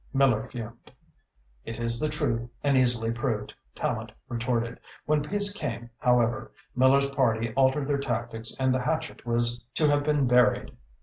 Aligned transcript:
Miller 0.15 0.49
fumed. 0.49 0.91
"It 1.63 1.79
is 1.79 1.99
the 1.99 2.09
truth 2.09 2.49
and 2.63 2.75
easily 2.75 3.11
proved," 3.11 3.53
Tallente 3.75 4.15
retorted. 4.29 4.79
"When 5.05 5.21
peace 5.21 5.53
came, 5.53 5.91
however, 5.99 6.51
Miller's 6.75 7.11
party 7.11 7.53
altered 7.53 7.85
their 7.87 7.99
tactics 7.99 8.55
and 8.59 8.73
the 8.73 8.81
hatchet 8.81 9.27
was 9.27 9.63
to 9.75 9.87
have 9.89 10.03
been 10.03 10.25
buried. 10.25 10.75